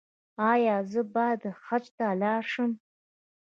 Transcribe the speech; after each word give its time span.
ایا 0.51 0.75
زه 0.91 1.01
باید 1.13 1.41
حج 1.65 1.85
ته 1.97 2.05
لاړ 2.21 2.41
شم؟ 2.51 2.71